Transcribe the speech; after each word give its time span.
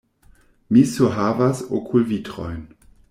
Mi 0.77 0.83
surhavas 0.93 1.61
okulvitrojn. 1.81 2.65